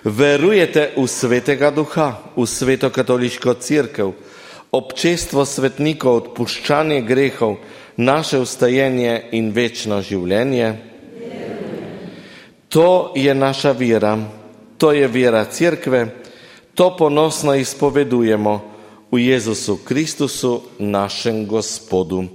Verujete 0.03 0.91
v 0.97 1.07
svetega 1.07 1.71
duha, 1.71 2.09
v 2.35 2.43
sveto 2.43 2.91
katoliško 2.91 3.55
crkv, 3.55 4.11
občestvo 4.71 5.47
svetnikov, 5.47 6.19
odpuščanje 6.19 7.01
grehov, 7.07 7.57
naše 7.95 8.43
ustajenje 8.43 9.31
in 9.31 9.55
večno 9.55 10.03
življenje? 10.03 10.75
To 12.67 13.15
je 13.15 13.31
naša 13.31 13.71
vera, 13.71 14.17
to 14.77 14.91
je 14.91 15.07
vera 15.07 15.45
crkve, 15.47 16.07
to 16.75 16.95
ponosno 16.99 17.55
izpovedujemo 17.55 18.76
v 19.11 19.31
Jezusu 19.31 19.79
Kristusu, 19.83 20.63
našem 20.79 21.45
Gospodu. 21.45 22.27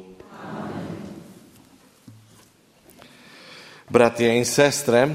Bratje 3.92 4.32
in 4.32 4.44
sestre, 4.48 5.12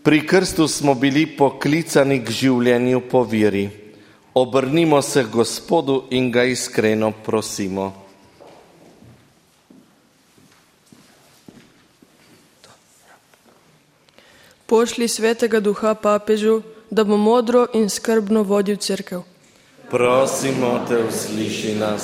pri 0.00 0.24
krstu 0.24 0.64
smo 0.64 0.96
bili 0.96 1.26
poklicani 1.28 2.24
k 2.24 2.32
življenju 2.32 3.04
po 3.04 3.20
veri. 3.20 3.68
Obrnimo 4.32 5.02
se 5.04 5.24
k 5.24 5.28
Gospodu 5.28 6.08
in 6.10 6.32
ga 6.32 6.48
iskreno 6.48 7.12
prosimo. 7.12 7.92
Pošli 14.64 15.08
svetega 15.08 15.60
duha 15.60 15.92
papežu, 15.94 16.62
da 16.88 17.04
bo 17.04 17.16
modro 17.16 17.66
in 17.76 17.88
skrbno 17.92 18.40
vodil 18.44 18.76
crkv. 18.80 19.37
Prosimo 19.90 20.84
te, 20.88 20.96
usliši 21.08 21.74
nas. 21.74 22.02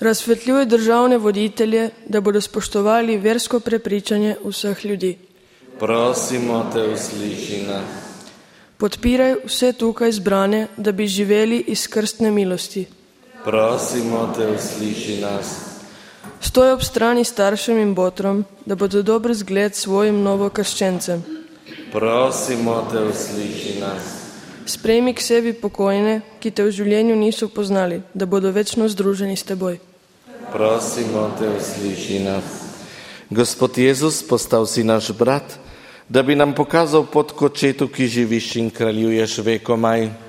Razsvetljuj 0.00 0.66
državne 0.66 1.18
voditelje, 1.18 1.90
da 2.06 2.20
bodo 2.20 2.40
spoštovali 2.40 3.16
versko 3.16 3.60
prepričanje 3.60 4.36
vseh 4.44 4.84
ljudi. 4.84 5.18
Prosimo 5.78 6.70
te, 6.72 6.82
usliši 6.82 7.62
nas. 7.66 7.88
Podpiraj 8.76 9.34
vse 9.46 9.72
tukaj 9.72 10.12
zbrane, 10.12 10.66
da 10.76 10.92
bi 10.92 11.06
živeli 11.06 11.58
iz 11.66 11.88
krstne 11.88 12.30
milosti. 12.30 12.86
Prosimo 13.44 14.32
te, 14.36 14.46
usliši 14.46 15.20
nas. 15.20 15.56
Stoj 16.40 16.72
ob 16.72 16.82
strani 16.82 17.24
staršem 17.24 17.78
in 17.78 17.94
botrom, 17.94 18.44
da 18.66 18.74
bodo 18.74 19.02
dober 19.02 19.34
zgled 19.34 19.74
svojim 19.74 20.22
novokrščencem. 20.22 21.24
Prosimo 21.92 22.86
te, 22.92 23.02
usliši 23.02 23.80
nas. 23.80 24.17
Sprejmi 24.68 25.14
k 25.16 25.24
sebi 25.24 25.52
pokojne, 25.56 26.20
ki 26.44 26.52
te 26.52 26.60
v 26.60 26.68
življenju 26.76 27.14
niso 27.16 27.48
poznali, 27.48 28.02
da 28.12 28.28
bodo 28.28 28.52
večno 28.52 28.84
združeni 28.92 29.32
s 29.32 29.48
teboj. 29.48 29.78
Prosimo 30.52 31.30
te, 31.40 31.48
usliši 31.56 32.20
nas. 32.20 32.44
Gospod 33.32 33.80
Jezus, 33.80 34.20
postal 34.20 34.68
si 34.68 34.84
naš 34.84 35.08
brat, 35.16 35.56
da 36.04 36.20
bi 36.20 36.36
nam 36.36 36.52
pokazal 36.52 37.08
pot 37.08 37.32
k 37.32 37.48
očetu, 37.48 37.88
ki 37.88 38.12
živiš 38.12 38.48
in 38.60 38.68
kraljuješ 38.68 39.38
vekomaj. 39.48 40.27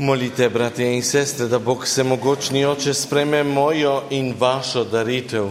Molite, 0.00 0.48
bratje 0.48 0.86
in 0.94 1.02
sestre, 1.02 1.44
da 1.46 1.58
Bog 1.58 1.82
vsemogočni 1.84 2.64
oče 2.64 2.94
spreme 2.94 3.42
mojo 3.44 4.02
in 4.10 4.32
vašo 4.38 4.84
daritev. 4.84 5.50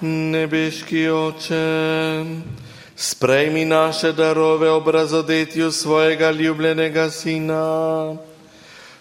Nebeški 0.00 1.08
oče, 1.08 2.24
sprejmi 2.96 3.64
naše 3.64 4.12
darove 4.12 4.70
ob 4.70 4.88
razodetju 4.88 5.72
svojega 5.72 6.30
ljubljenega 6.30 7.10
sina, 7.10 8.16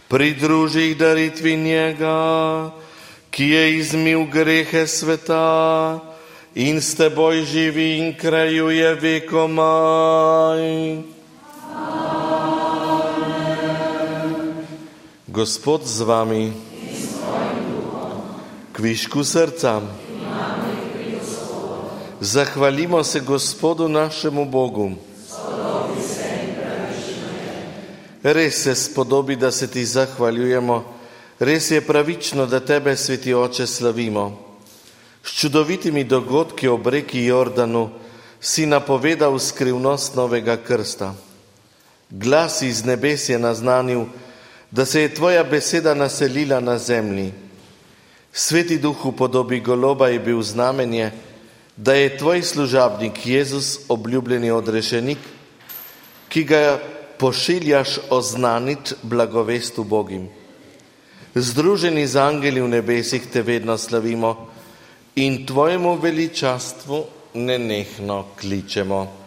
pridruži 0.08 0.82
jih 0.82 0.98
daritvi 0.98 1.58
njega, 1.58 2.72
ki 3.34 3.50
je 3.50 3.78
izmil 3.78 4.26
grehe 4.30 4.88
sveta 4.88 6.00
in 6.54 6.78
s 6.82 6.94
teboj 6.94 7.42
živi 7.42 7.98
in 7.98 8.14
krajuje 8.14 8.94
vekomaj. 8.94 10.62
Gospod 15.28 15.82
z 15.82 16.02
vami, 16.02 16.54
kvišku 18.74 19.24
srca. 19.26 19.82
Zahvalimo 22.22 23.04
se 23.04 23.20
Gospodu 23.20 23.88
našemu 23.90 24.46
Bogu. 24.46 24.92
Res 28.24 28.64
se 28.64 28.76
spodobi, 28.76 29.36
da 29.36 29.52
se 29.52 29.68
ti 29.68 29.86
zahvaljujemo, 29.86 30.93
res 31.44 31.72
je 31.72 31.82
pravično, 31.82 32.46
da 32.46 32.60
tebe, 32.60 32.96
sveti 32.98 33.34
oče, 33.34 33.68
slavimo. 33.68 34.26
S 35.24 35.32
čudovitimi 35.40 36.04
dogodki 36.04 36.68
ob 36.68 36.88
reki 36.88 37.24
Jordanu 37.26 37.90
si 38.42 38.66
napovedal 38.66 39.40
skrivnost 39.40 40.16
novega 40.16 40.58
krsta. 40.58 41.14
Glas 42.10 42.62
iz 42.62 42.84
nebes 42.86 43.30
je 43.30 43.40
naznanil, 43.40 44.06
da 44.72 44.86
se 44.86 45.02
je 45.02 45.14
tvoja 45.14 45.44
beseda 45.44 45.94
naselila 45.94 46.60
na 46.60 46.78
zemlji. 46.78 47.32
Sveti 48.34 48.78
duh 48.78 49.06
v 49.06 49.12
podobi 49.16 49.60
goloba 49.60 50.08
je 50.08 50.20
bil 50.20 50.42
znamenje, 50.42 51.12
da 51.78 51.94
je 51.94 52.18
tvoj 52.18 52.42
služabnik 52.42 53.26
Jezus 53.26 53.80
obljubljeni 53.90 54.52
odrešenik, 54.52 55.18
ki 56.30 56.44
ga 56.44 56.80
pošiljaš 57.18 58.00
oznaniti 58.10 58.96
blagovest 59.04 59.78
v 59.78 59.84
Bogim. 59.84 60.30
Združeni 61.36 62.08
z 62.08 62.16
angeli 62.16 62.62
v 62.62 62.68
nebesih 62.68 63.26
te 63.26 63.42
vedno 63.42 63.78
slavimo 63.78 64.54
in 65.16 65.46
tvojemu 65.46 65.98
veličastvu 65.98 67.06
nenehno 67.34 68.26
kličemo. 68.38 69.23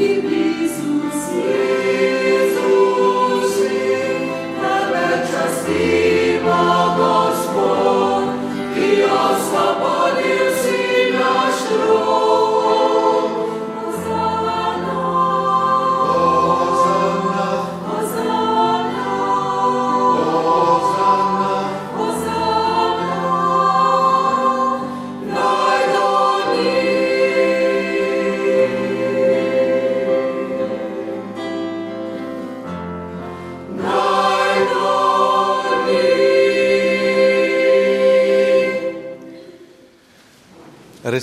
Give 0.00 0.24
me 0.24 0.39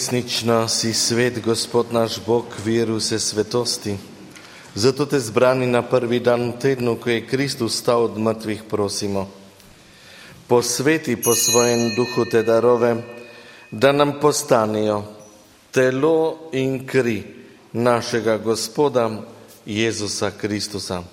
Resnično 0.08 0.68
si 0.68 0.94
svet, 0.94 1.44
Gospod 1.44 1.92
naš 1.92 2.22
Bog, 2.26 2.46
vir 2.64 2.88
vse 2.96 3.20
svetosti. 3.20 3.98
Zato 4.76 5.06
te 5.06 5.20
zbrani 5.20 5.68
na 5.68 5.82
prvi 5.84 6.22
dan 6.24 6.46
v 6.48 6.60
tednu, 6.64 6.94
ko 6.96 7.10
je 7.10 7.26
Kristus 7.28 7.76
stal 7.76 8.06
od 8.08 8.16
mrtvih, 8.16 8.64
prosimo. 8.72 9.28
Posveti 10.48 11.18
po 11.20 11.36
svojem 11.36 11.92
duhu 11.98 12.24
te 12.32 12.44
darove, 12.44 12.96
da 13.72 13.92
nam 13.92 14.16
postanejo 14.22 15.04
telo 15.76 16.48
in 16.56 16.88
kri 16.88 17.24
našega 17.74 18.38
Gospoda 18.38 19.12
Jezusa 19.66 20.32
Kristusa. 20.32 21.04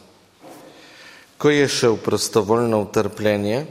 Ko 1.38 1.50
je 1.50 1.66
šel 1.68 1.96
prostovoljno 1.96 2.84
v 2.84 2.92
trpljenje, 2.94 3.66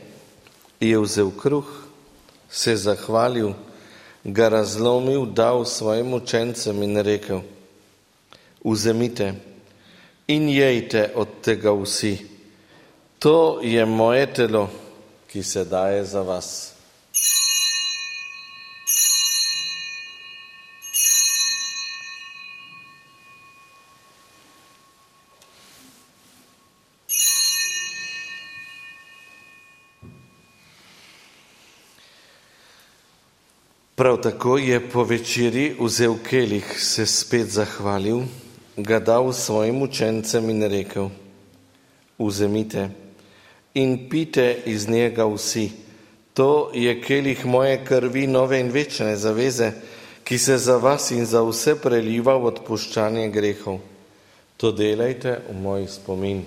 je 0.80 1.00
vzel 1.00 1.32
kruh, 1.32 1.70
se 2.52 2.76
zahvalil, 2.76 3.54
ga 4.24 4.50
razlomil, 4.50 5.26
dal 5.26 5.66
svojim 5.66 6.14
učencem 6.14 6.84
in 6.84 6.98
rekel: 6.98 7.42
Vzemite 8.64 9.34
in 10.28 10.50
jejte 10.50 11.12
od 11.16 11.28
tega 11.42 11.72
vsi. 11.72 12.18
To 13.20 13.60
je 13.62 13.86
moje 13.86 14.34
telo, 14.34 14.70
ki 15.28 15.44
se 15.44 15.66
daje 15.66 16.06
za 16.06 16.22
vas. 16.22 16.73
Prav 33.96 34.18
tako 34.22 34.58
je 34.58 34.90
po 34.90 35.04
večeri 35.04 35.76
vzel 35.80 36.16
kelih, 36.30 36.66
se 36.82 37.06
spet 37.06 37.48
zahvalil, 37.48 38.24
ga 38.78 39.00
dal 39.00 39.34
svojim 39.34 39.82
učencem 39.82 40.50
in 40.50 40.64
rekel: 40.64 41.10
Vzemite 42.20 42.90
in 43.74 44.10
pite 44.10 44.58
iz 44.66 44.90
njega 44.90 45.26
vsi. 45.26 45.70
To 46.34 46.72
je 46.74 47.02
kelih 47.02 47.46
moje 47.46 47.86
krvi, 47.86 48.28
nove 48.28 48.60
in 48.60 48.72
večne 48.72 49.16
zaveze, 49.16 49.72
ki 50.24 50.38
se 50.38 50.58
za 50.58 50.78
vas 50.78 51.12
in 51.12 51.26
za 51.26 51.44
vse 51.44 51.76
preliva 51.76 52.34
v 52.38 52.50
odpuščanje 52.50 53.30
grehov. 53.30 53.78
To 54.58 54.72
delajte 54.72 55.38
v 55.50 55.62
moj 55.62 55.88
spomin. 55.88 56.42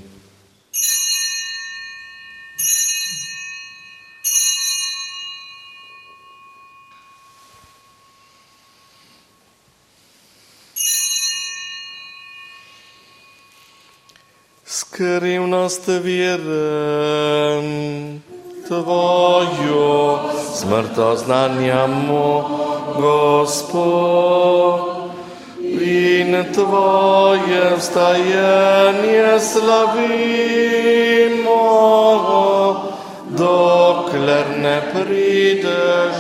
Skrivnost 15.07 15.83
vjerem 16.03 17.67
Tvoju, 18.69 20.19
smrto 20.55 21.17
znanjamo, 21.17 22.49
Gospod, 23.01 24.81
in 25.81 26.45
Tvoje 26.55 27.77
vstajanje 27.79 29.41
slavimo, 29.41 29.97
dokler 33.39 34.47
ne 34.63 34.83
prideš 34.93 36.17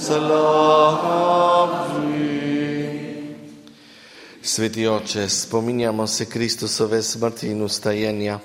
slavi. 0.00 1.81
Sveti 4.44 4.86
oče, 4.86 5.28
spominjamo 5.28 6.06
se 6.06 6.24
Kristusove 6.24 7.02
smrti 7.02 7.48
in 7.48 7.62
ustajenja, 7.62 8.40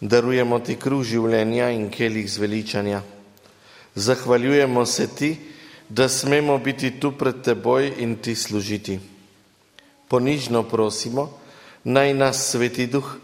darujemo 0.00 0.58
ti 0.58 0.74
kruh 0.74 1.04
življenja 1.06 1.68
in 1.70 1.84
kelih 1.94 2.26
zveličanja. 2.30 3.02
Zahvaljujemo 3.94 4.82
se 4.86 5.06
ti, 5.06 5.30
da 5.88 6.08
smemo 6.08 6.58
biti 6.58 6.90
tu 7.00 7.12
pred 7.12 7.38
teboj 7.44 7.92
in 8.02 8.16
ti 8.16 8.34
služiti. 8.34 8.98
Ponižno 10.08 10.64
prosimo, 10.66 11.30
naj 11.84 12.14
nas 12.14 12.42
sveti 12.50 12.86
duh 12.86 13.16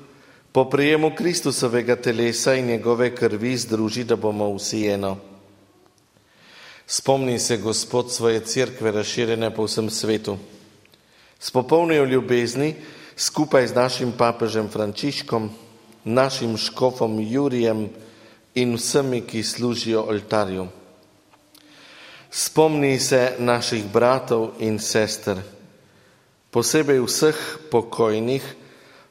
po 0.52 0.68
prijemu 0.70 1.16
Kristusovega 1.18 1.96
telesa 1.96 2.54
in 2.54 2.66
njegove 2.66 3.10
krvi 3.16 3.56
združi, 3.56 4.04
da 4.04 4.16
bomo 4.16 4.54
vsi 4.54 4.86
eno. 4.86 5.16
Spomni 6.86 7.38
se 7.38 7.56
Gospod 7.56 8.12
svoje 8.12 8.40
cerkve 8.40 8.92
razširjene 8.92 9.54
po 9.54 9.66
vsem 9.66 9.90
svetu. 9.90 10.38
S 11.41 11.51
popolnijo 11.51 12.05
ljubezni 12.05 12.74
skupaj 13.16 13.66
z 13.66 13.74
našim 13.74 14.12
papežem 14.12 14.68
Frančiškom, 14.68 15.51
našim 16.05 16.57
škofom 16.57 17.20
Jurijem 17.20 17.89
in 18.55 18.74
vsemi, 18.74 19.20
ki 19.20 19.43
služijo 19.43 20.03
oltarju. 20.03 20.66
Spomni 22.30 23.01
se 23.01 23.32
naših 23.39 23.85
bratov 23.93 24.51
in 24.59 24.78
sester, 24.78 25.39
posebej 26.51 27.01
vseh 27.07 27.37
pokojnih, 27.70 28.43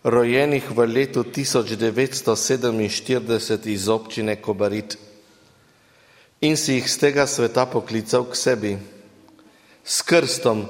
rojenih 0.04 0.72
v 0.72 0.86
letu 0.86 1.24
1947 1.24 3.72
iz 3.72 3.88
občine 3.88 4.36
Kobarit 4.36 5.00
in 6.44 6.60
si 6.60 6.76
jih 6.76 6.92
z 6.92 7.00
tega 7.00 7.24
sveta 7.24 7.64
poklical 7.66 8.28
k 8.28 8.36
sebi. 8.36 8.76
S 9.84 10.04
krstom 10.04 10.68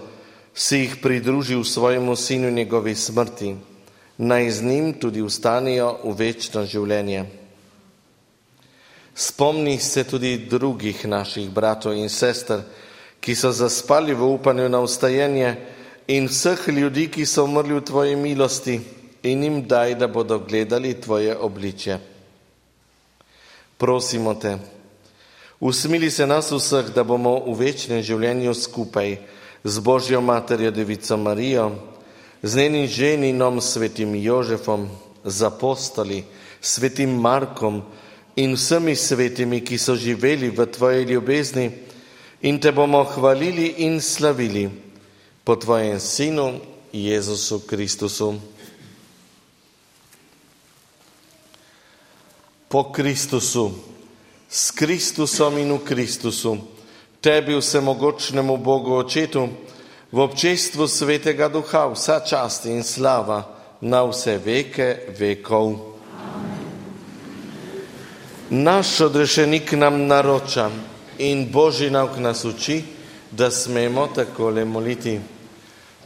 si 0.53 0.77
jih 0.77 0.95
pridružil 1.01 1.63
svojemu 1.63 2.15
sinu 2.15 2.51
njegovi 2.51 2.95
smrti, 2.95 3.55
naj 4.17 4.51
z 4.51 4.63
njim 4.63 4.93
tudi 4.93 5.21
ustanijo 5.21 5.97
v 6.03 6.13
večno 6.17 6.65
življenje. 6.65 7.25
Spomni 9.15 9.79
se 9.79 10.03
tudi 10.03 10.37
drugih 10.49 11.05
naših 11.05 11.49
bratov 11.49 11.97
in 11.97 12.09
sester, 12.09 12.61
ki 13.21 13.35
so 13.35 13.51
zaspali 13.51 14.13
v 14.13 14.25
upanju 14.25 14.69
na 14.69 14.81
ustajenje 14.81 15.55
in 16.07 16.27
vseh 16.27 16.67
ljudi, 16.67 17.07
ki 17.07 17.25
so 17.25 17.45
umrli 17.45 17.77
v 17.77 17.85
tvoji 17.85 18.15
milosti 18.15 18.79
in 19.23 19.43
jim 19.43 19.61
daj, 19.67 19.95
da 19.95 20.07
bodo 20.07 20.39
gledali 20.39 20.93
tvoje 21.01 21.37
obličje. 21.37 21.99
Prosimo 23.77 24.33
te, 24.35 24.57
usmili 25.59 26.11
se 26.11 26.27
nas 26.27 26.51
vseh, 26.51 26.91
da 26.93 27.03
bomo 27.03 27.39
v 27.47 27.55
večnem 27.59 28.03
življenju 28.03 28.53
skupaj 28.53 29.17
z 29.63 29.79
Božjo 29.79 30.21
materjo 30.21 30.71
Devico 30.71 31.17
Marijo, 31.17 31.71
z 32.43 32.55
njenim 32.55 32.87
ženinom 32.87 33.61
svetim 33.61 34.15
Jožefom, 34.15 34.89
z 35.23 35.43
apostoli, 35.43 36.23
svetim 36.61 37.09
Markom 37.09 37.81
in 38.35 38.55
vsemi 38.55 38.95
svetimi, 38.95 39.61
ki 39.61 39.77
so 39.77 39.95
živeli 39.95 40.49
v 40.49 40.65
tvoji 40.65 41.05
ljubezni 41.05 41.71
in 42.41 42.59
te 42.59 42.71
bomo 42.71 43.03
hvalili 43.03 43.73
in 43.87 44.01
slavili 44.01 44.69
po 45.43 45.55
tvojem 45.55 45.99
sinu 45.99 46.59
Jezusu 46.93 47.59
Kristusu. 47.59 48.53
po 52.73 52.89
Kristusu, 52.89 53.69
s 54.49 54.73
Kristusom 54.73 55.61
in 55.61 55.77
v 55.77 55.85
Kristusu, 55.85 56.57
tebi 57.23 57.55
vsemogočnemu 57.55 58.57
Bogu 58.57 58.95
Očetu, 58.95 59.47
v 60.11 60.19
občestvu 60.19 60.87
Svetega 60.87 61.47
Duha, 61.47 61.87
vsa 61.87 62.19
čast 62.19 62.67
in 62.67 62.83
slava 62.83 63.47
na 63.79 64.03
vse 64.03 64.37
veke 64.43 65.15
vekov. 65.15 65.95
Naš 68.51 69.01
odrešenik 69.07 69.71
nam 69.71 70.03
naroča 70.07 70.67
in 71.17 71.47
Božji 71.47 71.89
nauk 71.89 72.19
nas 72.19 72.43
uči, 72.45 72.83
da 73.31 73.47
smemo 73.51 74.07
takole 74.11 74.65
moliti. 74.65 75.15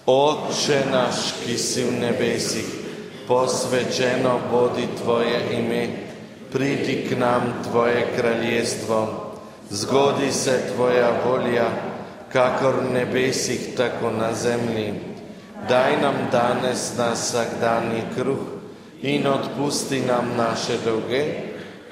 Oče 0.06 0.86
naš, 0.92 1.34
ki 1.42 1.58
si 1.58 1.84
v 1.84 1.98
nebesih, 1.98 2.70
posvečeno 3.28 4.40
bodi 4.54 4.86
tvoje 5.02 5.42
ime 5.52 5.88
pridi 6.54 7.10
k 7.10 7.18
nam 7.18 7.66
Tvoje 7.66 8.06
kraljestvo, 8.16 9.27
zgodi 9.70 10.32
se 10.32 10.62
Tvoja 10.74 11.12
volja, 11.26 11.70
kakor 12.34 12.76
v 12.84 12.94
nebesih, 12.94 13.76
tako 13.78 14.12
na 14.12 14.34
zemlji. 14.34 14.94
Daj 15.70 16.02
nam 16.02 16.16
danes 16.32 16.94
na 16.98 17.12
vsakdanji 17.14 18.02
kruh 18.16 18.46
in 19.02 19.28
odpusti 19.28 20.02
nam 20.02 20.36
naše 20.38 20.78
dolge, 20.86 21.24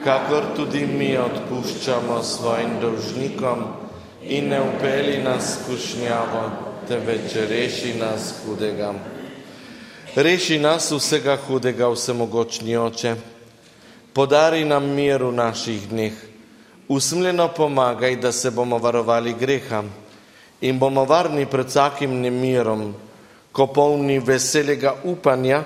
kakor 0.03 0.43
tudi 0.55 0.85
mi 0.85 1.17
odpuščamo 1.17 2.23
svojim 2.23 2.79
dolžnikom 2.81 3.63
in 4.21 4.49
ne 4.49 4.61
upeli 4.61 5.23
nas 5.23 5.57
skušnjavo, 5.57 6.49
temveč 6.87 7.35
reši 7.49 7.93
nas 7.99 8.33
hudega. 8.45 8.93
Reši 10.15 10.59
nas 10.59 10.91
vsega 10.91 11.37
hudega, 11.47 11.89
vsemogočni 11.89 12.77
oče 12.77 13.15
podari 14.15 14.63
nam 14.65 14.95
mir 14.95 15.19
v 15.23 15.33
naših 15.35 15.89
dneh, 15.91 16.15
usmljeno 16.87 17.47
pomagaj, 17.47 18.15
da 18.15 18.31
se 18.31 18.51
bomo 18.51 18.77
varovali 18.77 19.33
greha 19.33 19.83
in 20.61 20.79
bomo 20.79 21.05
varni 21.05 21.45
pred 21.45 21.67
vsakim 21.67 22.19
nemirom, 22.21 22.93
ko 23.51 23.67
polni 23.67 24.19
veselega 24.19 24.95
upanja, 25.03 25.63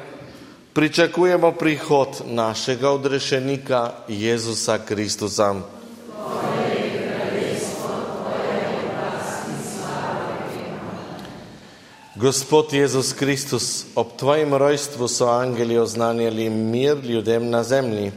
pričakujemo 0.74 1.52
prihod 1.52 2.22
našega 2.26 2.90
odrešenika 2.90 3.92
Jezusa 4.08 4.78
Kristusa. 4.86 5.56
Gospod 12.16 12.74
Jezus 12.74 13.14
Kristus, 13.14 13.86
ob 13.96 14.08
Tvojem 14.18 14.54
rojstvu 14.54 15.08
so 15.08 15.28
angeli 15.28 15.78
oznanjali 15.78 16.50
mir 16.50 16.98
ljudem 17.04 17.50
na 17.50 17.64
zemlji 17.64 18.12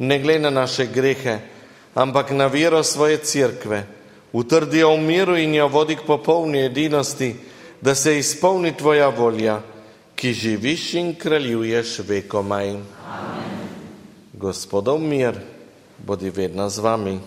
ne 0.00 0.18
glede 0.18 0.38
na 0.38 0.50
naše 0.50 0.86
grehe, 0.86 1.38
ampak 1.94 2.30
na 2.30 2.46
vero 2.46 2.82
svoje 2.84 3.18
crkve, 3.18 3.86
utrdijo 4.32 4.94
v 4.94 5.00
miru 5.00 5.36
in 5.36 5.54
jo 5.54 5.68
vodi 5.68 5.96
k 5.96 6.06
popolni 6.06 6.64
edinosti, 6.64 7.34
da 7.80 7.94
se 7.94 8.18
izpolni 8.18 8.76
tvoja 8.76 9.08
volja, 9.08 9.60
ki 10.14 10.32
živiš 10.32 10.94
in 10.94 11.14
kraljuješ 11.14 11.98
vekomaj. 12.08 12.76
Gospodov 14.32 15.00
mir, 15.00 15.40
bodi 15.98 16.30
vedno 16.30 16.68
z 16.68 16.78
vami. 16.78 17.18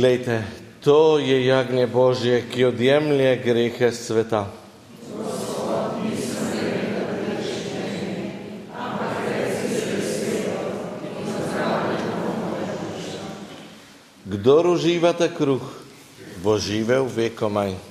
Glejte, 0.00 0.40
To 0.80 1.20
je 1.20 1.44
jagnje 1.44 1.84
Božje, 1.86 2.40
ki 2.48 2.64
odjemlje 2.64 3.36
grehe 3.44 3.92
sveta. 3.92 4.48
Kdor 14.24 14.72
uživate 14.72 15.28
kruh, 15.36 15.68
bo 16.40 16.56
živel 16.56 17.04
vekomaj. 17.04 17.89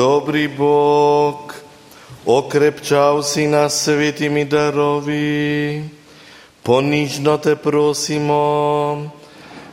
Dobri 0.00 0.48
Bog, 0.48 1.52
okrepčal 2.24 3.20
si 3.20 3.44
nás 3.44 3.84
svetými 3.84 4.48
darovi, 4.48 5.84
ponižno 6.64 7.36
te 7.36 7.52
prosimo, 7.52 8.40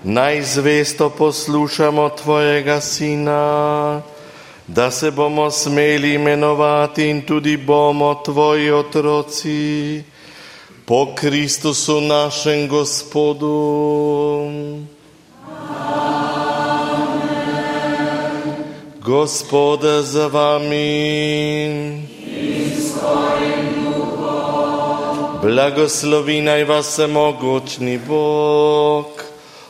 najzvesto 0.03 1.15
poslúšamo 1.15 2.11
Tvojega 2.11 2.83
Syna, 2.83 4.03
da 4.67 4.91
se 4.91 5.15
bomo 5.15 5.47
smeli 5.47 6.19
imenovati 6.19 7.07
in 7.07 7.23
tudi 7.23 7.55
bomo 7.55 8.19
Tvoji 8.19 8.67
otroci, 8.67 10.03
po 10.83 11.15
Kristusu 11.15 12.03
našem 12.03 12.67
Gospodu. 12.67 13.55
Gospod 19.07 19.87
z 20.03 20.15
vami. 20.27 20.91
Blagoslovi 25.41 26.41
naj 26.41 26.63
vas 26.63 26.99
mogočni 27.07 27.99
Bog, 28.07 29.23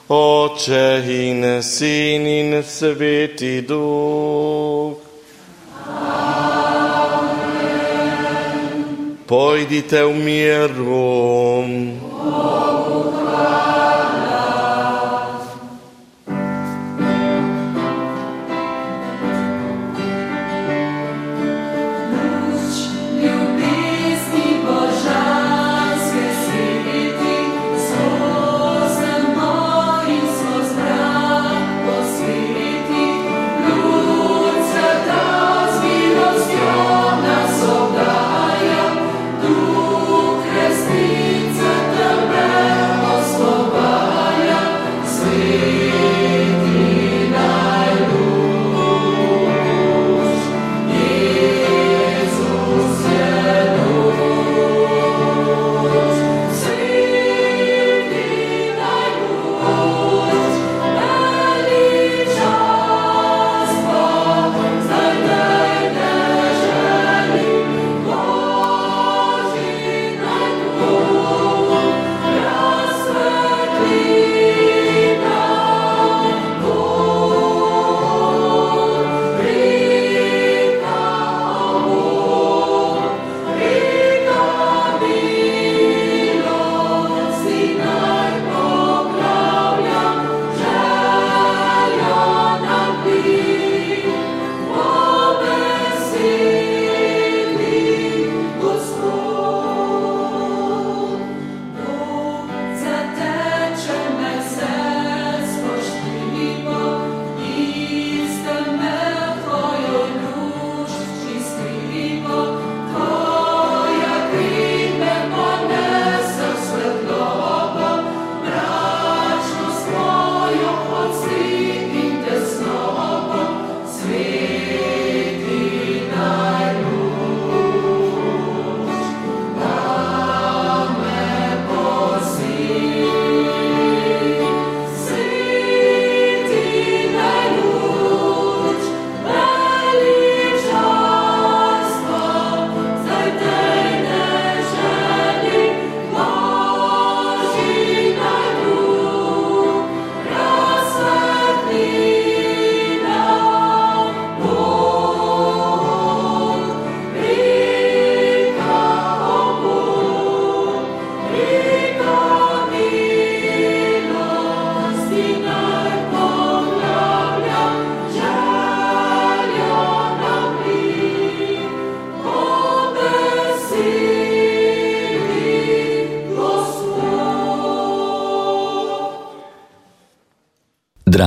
Oče 0.09 1.03
in 1.05 1.61
Sin 1.61 2.25
in 2.27 2.63
Sveti 2.63 3.61
Duh. 3.61 4.97
Pojdite 9.27 10.01
v 10.03 10.13
miru. 10.17 12.07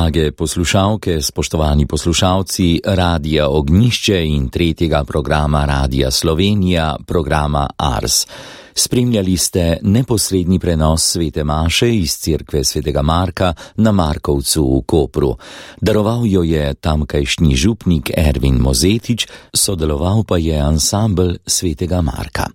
Drage 0.00 0.32
poslušalke, 0.32 1.22
spoštovani 1.22 1.86
poslušalci 1.86 2.80
Radija 2.84 3.48
Ognišče 3.48 4.24
in 4.26 4.48
tretjega 4.48 5.04
programa 5.04 5.64
Radija 5.64 6.10
Slovenija, 6.10 6.96
programa 7.06 7.68
Ars. 7.76 8.26
Spremljali 8.74 9.36
ste 9.36 9.78
neposredni 9.82 10.58
prenos 10.58 11.02
svete 11.02 11.44
Maše 11.44 11.94
iz 11.96 12.16
cerkve 12.18 12.64
svetega 12.64 13.02
Marka 13.02 13.54
na 13.76 13.92
Markovcu 13.92 14.62
v 14.76 14.82
Kopru. 14.86 15.36
Daroval 15.80 16.26
jo 16.26 16.42
je 16.42 16.74
tamkajšnji 16.74 17.56
župnik 17.56 18.10
Ervin 18.16 18.60
Mozetič, 18.60 19.26
sodeloval 19.54 20.24
pa 20.24 20.38
je 20.38 20.60
ansambl 20.60 21.34
svetega 21.46 22.00
Marka. 22.00 22.46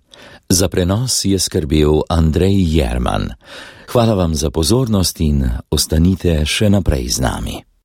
Za 0.48 0.68
prenos 0.68 1.24
je 1.24 1.38
skrbel 1.38 2.02
Andrej 2.08 2.76
Jerman. 2.76 3.30
Hvala 3.92 4.14
vam 4.14 4.34
za 4.34 4.50
pozornost 4.50 5.20
in 5.20 5.44
ostanite 5.70 6.44
še 6.46 6.70
naprej 6.70 7.08
z 7.08 7.20
nami. 7.20 7.65